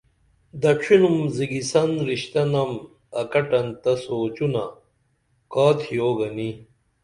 دڇھینُم 0.61 1.17
زیگیسن 1.35 1.89
رشتہ 2.09 2.43
نم 2.51 2.71
اکٹن 3.21 3.67
تہ 3.81 3.91
سوچونہ 4.03 4.65
کا 5.51 5.67
تِھیو 5.79 6.07
گنی 6.17 6.49